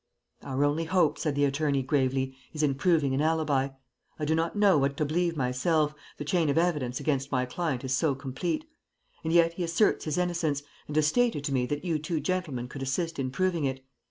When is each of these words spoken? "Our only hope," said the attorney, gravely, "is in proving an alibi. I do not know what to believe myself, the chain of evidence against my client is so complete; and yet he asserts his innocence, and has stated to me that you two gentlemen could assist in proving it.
"Our 0.41 0.65
only 0.65 0.85
hope," 0.85 1.19
said 1.19 1.35
the 1.35 1.45
attorney, 1.45 1.83
gravely, 1.83 2.35
"is 2.53 2.63
in 2.63 2.73
proving 2.73 3.13
an 3.13 3.21
alibi. 3.21 3.67
I 4.17 4.25
do 4.25 4.33
not 4.33 4.55
know 4.55 4.75
what 4.79 4.97
to 4.97 5.05
believe 5.05 5.37
myself, 5.37 5.93
the 6.17 6.25
chain 6.25 6.49
of 6.49 6.57
evidence 6.57 6.99
against 6.99 7.31
my 7.31 7.45
client 7.45 7.83
is 7.83 7.95
so 7.95 8.15
complete; 8.15 8.65
and 9.23 9.31
yet 9.31 9.53
he 9.53 9.63
asserts 9.63 10.05
his 10.05 10.17
innocence, 10.17 10.63
and 10.87 10.95
has 10.95 11.05
stated 11.05 11.43
to 11.43 11.53
me 11.53 11.67
that 11.67 11.85
you 11.85 11.99
two 11.99 12.19
gentlemen 12.19 12.67
could 12.67 12.81
assist 12.81 13.19
in 13.19 13.29
proving 13.29 13.65
it. 13.65 13.85